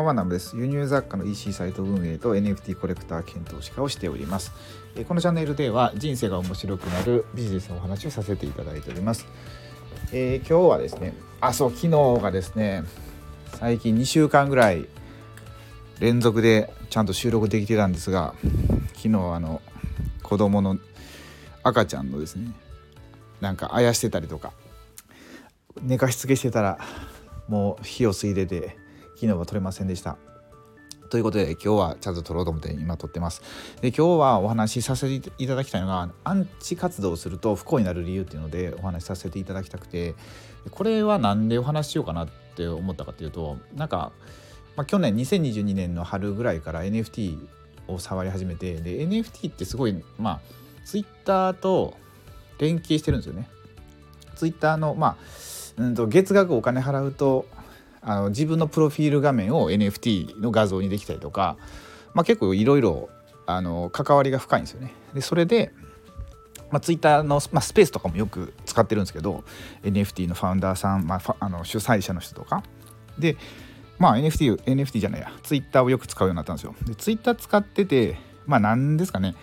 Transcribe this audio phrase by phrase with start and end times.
[0.00, 0.56] んはナムです。
[0.56, 4.52] 輸入雑貨の EC サイト運営と NFT コレクター検討士化をしております。
[5.06, 9.26] このチャンネルでは人生が面白くなるビジネスのお話をさせていただいております、
[10.12, 12.82] えー、今日はですねあそう昨日がですね
[13.54, 14.86] 最近2週間ぐらい
[16.00, 18.34] 連続でちゃんと収録できてたんですが
[18.94, 19.62] 昨日あの
[20.22, 20.76] 子供の
[21.62, 22.52] 赤ちゃんのですね
[23.40, 24.52] なんかあやしてたりとか
[25.82, 26.78] 寝かしつけしてたら
[27.48, 28.76] もう火を吸い出て
[29.20, 30.16] 昨日は撮れませんでした。
[31.10, 33.42] ということで今日はちゃんと撮ろうと思って今撮ってます。
[33.82, 40.14] で今日はお話しさせていただきたいのがアンチ活動をすると不幸になる理由っていうのでお話しさせていただきたくて
[40.70, 44.12] これは何でお話ししようかなって思ったかっていうとなんか、
[44.74, 47.36] まあ、去年2022年の春ぐらいから NFT
[47.88, 50.40] を触り始めてで NFT ってすごいまあ
[50.86, 51.94] Twitter と
[52.58, 53.48] 連携してるんですよね。
[54.36, 55.16] Twitter のまあ
[55.76, 57.46] うんと月額お金払うと
[58.02, 61.56] あの自分のプロフィール画面を NFT の画像にできたりとか、
[62.14, 63.10] まあ、結構いろいろ
[63.92, 64.92] 関わりが深いんですよね。
[65.14, 65.72] でそれで、
[66.70, 69.44] まあ、Twitter の、まあ、スペースとかもよく使ってるんですけど
[69.82, 72.62] NFT のファウンダーさん、まあ、あの主催者の人とか
[73.18, 73.36] で
[73.98, 76.74] まあ NFT, NFT じゃないや Twitter をよく使うようになったんですよ。
[76.86, 79.34] で Twitter 使っててまあ何ですかね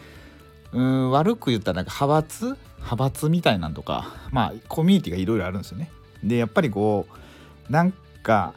[0.71, 2.57] うん悪く言ったらなんか派閥？
[2.77, 5.91] 派閥みたいなんとかまあコミュニティがいろいろあるんですよね。
[6.23, 7.05] でやっぱりこ
[7.69, 7.93] うなん
[8.27, 8.53] か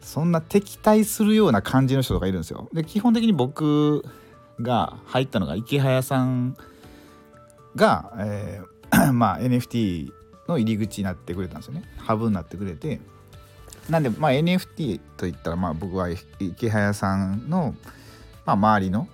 [0.00, 2.68] そんな敵対するような感じの人とかいるんですよ。
[2.72, 4.04] で基本的に僕
[4.60, 6.56] が入ったのが池早さん
[7.76, 10.12] が、えー、 まあ、NFT
[10.46, 11.84] の入り口になってくれたんですよね。
[11.96, 13.00] ハブになってくれて。
[13.88, 17.74] なんで、まあ、NFT といったら、まあ、僕は池早さんの、
[18.46, 19.08] まあ、周りの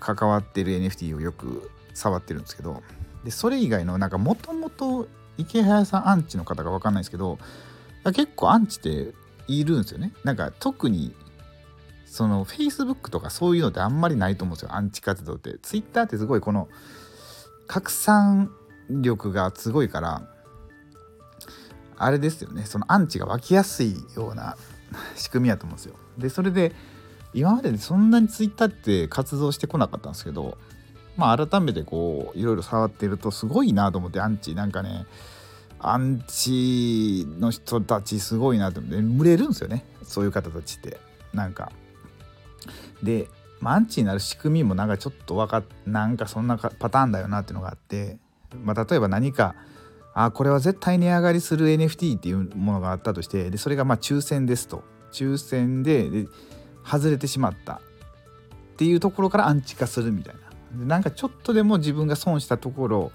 [0.00, 2.82] 関わってる NFT をよく触ってるんですけど
[3.24, 7.38] でそれ以外のなんかもともと池早さんアンチの方が分かんないですけど
[8.04, 9.14] 結構アンチって
[9.46, 10.12] いるんですよね。
[10.24, 11.14] なんか特に
[12.06, 15.58] その Facebook とかそういうのってあんまりないと思うんですよアンチ活動って。
[15.62, 16.68] Twitter ってすごいこの
[17.66, 18.50] 拡散
[18.88, 20.22] 力がすごいから
[21.96, 24.56] あれですよねそのアンチが湧きやすいような
[25.14, 25.94] 仕組みやと思うんですよ。
[26.18, 26.72] でそれで
[27.32, 30.58] 今までそんなに Twitter って活動してこなかったんですけど
[31.16, 35.06] まあ改めてこういろいろ触ってるとすごいなと思ってアンチなんかね
[35.82, 38.96] アンチの人たちすごいなと思って。
[39.00, 39.84] 群れるんですよね。
[40.02, 40.98] そういう方たちって。
[41.32, 41.72] なんか。
[43.02, 43.28] で、
[43.60, 48.18] まあ、アンチになる仕組みもなんかちょっと分かなんかそんなパターンだよなっていうのがあって、
[48.62, 49.54] まあ、例えば何か
[50.14, 54.82] あこれは絶対値上がりする NFT っていうものがあったとしてでそれがまあ抽選ですと。
[55.12, 56.26] 抽選でで
[56.84, 57.74] 外れてしまった。
[57.74, 57.80] っ
[58.76, 60.86] ていうところからアンチ化するみたいな。
[60.86, 63.12] なんかちょっとでも自分が損したところ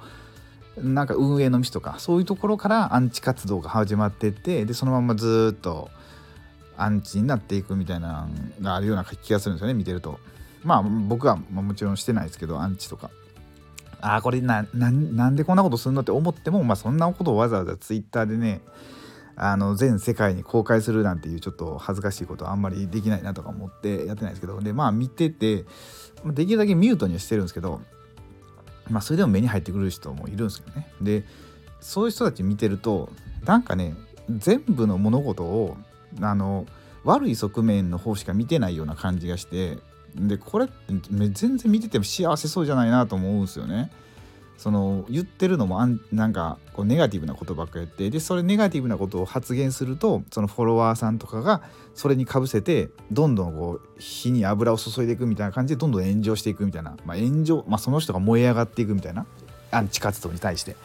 [0.78, 5.90] なんか運営のミスとかそういうところからアンチ活動が始まってってでそのままずっと
[6.78, 8.28] アンチになっていくみたいな
[8.60, 10.20] のがあるような気がするんですよね見てると。
[10.64, 13.10] まあ僕はもちろんしてないですけどアンチとか。
[14.02, 18.62] ああこれなんでこんなことするのって思っても、まあ、そんなことをわざわざツイッターでね
[19.36, 25.66] あの全世界に公開するなんていうちょっと恥ずかしいことはあんまりできないなとか思ってやってないですけどでまあ見てて
[26.26, 27.82] できるだけミュートにはしてるんですけど
[28.90, 31.24] まあそれでも目に入ってくる人もいるんですけどねで
[31.80, 33.10] そういう人たち見てると
[33.46, 33.96] なんかね
[34.30, 35.78] 全部の物事を
[36.22, 36.66] あの
[37.04, 39.78] 悪い側面の方しか見てないような感じがして
[40.16, 40.74] でこれって
[41.32, 43.92] 全然見てても幸せそうじゃないなと思うんですよね。
[44.58, 51.62] その言ってるのもあんなんかこうネガティブなことばっかり言ってでそれネガティブなことを発言するとそのフォロワーさんとかが
[51.94, 59.26] それにかぶせてどんどんこう火に油を注いでいくみたいな感じでどんどん炎上していくみたいな、まあ、炎上、まあ、その人が燃え上がっていくみたいな
[59.72, 60.76] アンチ活動に対して。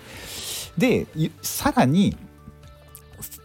[0.79, 1.07] で
[1.43, 2.17] さらに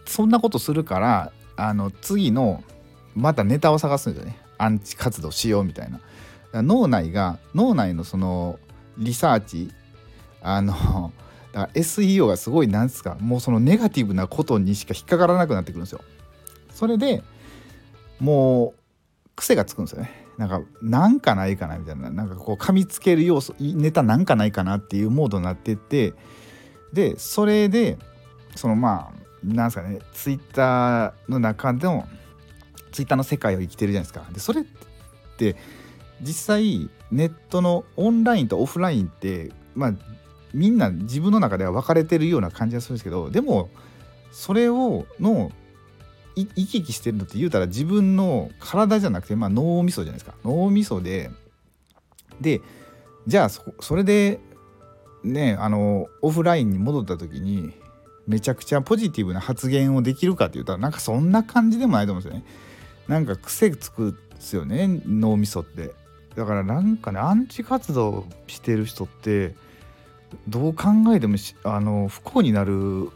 [0.06, 2.62] そんなことするからあの次の
[3.14, 6.00] またネタを探すんですよねアンチ活動しようみたいな。
[6.62, 8.58] 脳内が脳内のその
[8.98, 9.70] リサーチ
[10.46, 10.72] あの
[11.52, 16.00] だから SEO がすごいなんですかもうそのネガティブなことにしか引っかからなくなってくるんですよ。
[16.70, 17.22] それで
[18.20, 20.26] もう癖がつくんですよね。
[20.38, 26.12] なんかなんかないかなみたいななんかこう噛みつける要素ネタなんかないかなっていうモードになってって
[26.92, 27.98] でそれで
[28.54, 32.06] そのまあなんですかねツイッターの中でも
[32.92, 34.26] ツイッターの世界を生きてるじゃないですか。
[34.32, 34.64] でそれっ
[35.38, 35.56] て
[36.20, 39.94] 実際ネットのオンラインとオフラインってまあ
[40.54, 43.68] みんな自分の中では分かれてるような感じがするんですけどでも
[44.30, 45.50] それをの
[46.34, 51.30] 行き来してるのって言うたら自分の体じゃなくて、まあ、脳みそじゃないですか脳みそで
[52.40, 52.60] で
[53.26, 54.38] じゃあそれで
[55.24, 57.72] ねあのオフラインに戻った時に
[58.26, 62.46] めちゃくちゃポジティブな発言をできるかって言ったらなんかそんな感じでもないと思うんですよね。
[63.08, 65.92] なんか癖つくっすよね脳みそって
[66.34, 69.54] だからなんかねアンチ活動してる人って
[70.48, 73.10] どう考えてもあの不幸になる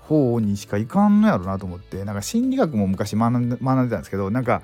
[0.00, 4.62] 方にしかいかんのやろなと思ってなんか心理学も昔学んでたんですけどなんか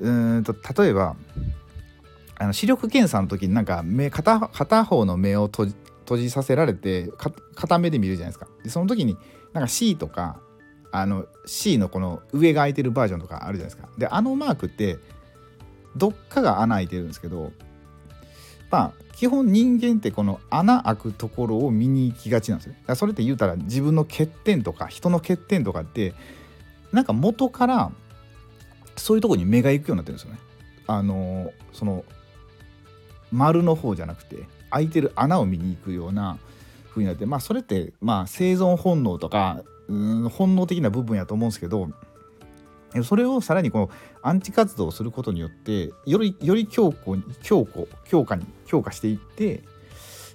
[0.00, 1.16] うんと例えば
[2.36, 7.10] あの視力検査の時になんか目片片方の目を閉じ閉じさせられて
[7.54, 8.46] 片目で見るじゃないですか。
[8.62, 9.16] でその時に
[9.54, 10.38] なんか C とか
[10.92, 13.88] あの C のこの上が開いてるバージョンとかあるじゃないですか。
[13.98, 14.98] であのマークって
[15.96, 17.52] どっかが穴開いてるんですけど
[18.74, 22.72] まあ基本人間ってこの穴開くところを見に行きがちなんですよ。
[22.72, 26.12] だからそれって言うたら自分の欠点とか人の欠点とかって
[26.90, 27.92] なんか元から
[28.96, 30.40] そういうとこに目が行くようになってるんですよね。
[30.88, 32.04] あのその
[33.30, 34.38] 丸の方じゃなくて
[34.70, 36.38] 開いてる穴を見に行くような
[36.90, 41.90] 風になってまあそれってまあ生存本能とかうん本能的な部分やと思うんですけど
[43.02, 43.90] それをさらにこの
[44.22, 49.62] アンチ活動をすることによってよりより強固に強固強化に強化していって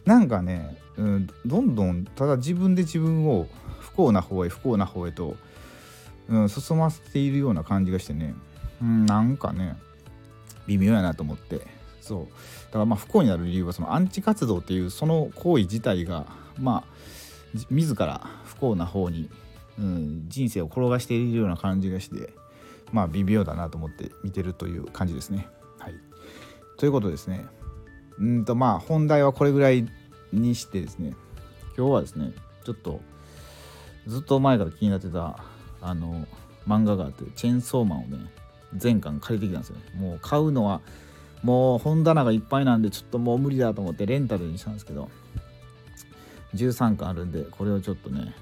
[0.06, 3.48] なんかね、うん、どんどんただ自分で自分を
[3.80, 5.36] 不幸な方へ不幸な方へと、
[6.28, 8.34] うん、進ませているような感じがしてね、
[8.82, 9.78] うん、なんかね
[10.68, 11.62] 微妙やなと思って。
[12.02, 12.26] そう。
[12.68, 16.28] だからまあ不幸になる理由はそのアンチ活動っていうその行為自体が
[16.60, 17.00] まあ
[17.70, 19.30] 自ら不幸な方に、
[19.80, 22.34] うん、人生を転がしているような感じがして
[22.92, 25.48] まあ微妙だなと思って見てるという感じですね。
[25.80, 25.94] はい、
[26.78, 27.46] ということですね。
[28.20, 29.88] うんとまあ本題はこれぐらい
[30.34, 31.16] にしてですね。
[31.78, 32.34] 今日はですね
[32.66, 33.00] ちょっと
[34.06, 35.44] ずっと前から気になってた
[35.82, 36.28] あの
[36.68, 38.18] 漫画があってチェーンソーマンをね
[38.76, 40.82] 全巻借りてきたんですよもう買うのは
[41.42, 45.10] もう本棚がいっぱいなんでちょっともう無理だと思ってレンタルにしたんですけど
[46.54, 48.36] 13巻あるんでこれをちょっとね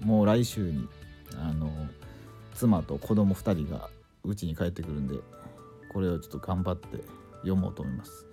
[0.00, 0.88] もう来週に
[1.36, 1.70] あの
[2.54, 3.90] 妻と子供2人が
[4.24, 5.16] うちに帰ってくるんで
[5.92, 6.98] これをちょっと頑張って
[7.38, 8.26] 読もうと思います。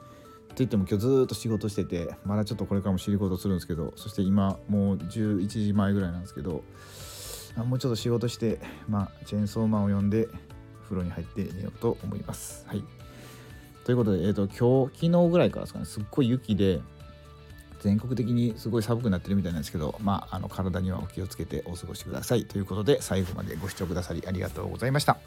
[0.46, 6.64] って言っても今日ずっと仕事しててまだちょっとこれからも仕事するんですけどそして今もう11時前ぐらいなんですけど
[7.56, 8.60] もうちょっと仕事して
[8.90, 10.28] まあチェーンソーマンを読んで
[10.84, 12.66] 風呂に入って寝ようと思います。
[12.68, 12.84] はい
[13.86, 16.82] ということで、えーと、今日昨日ぐらいからですかねすっごい雪で
[17.80, 25.18] 全国的にすごい寒くなってるみたいなんですけど、まあ、あの体にはお気をつけてお過ごしくださいということで最後までご視聴くださりありがとうございました。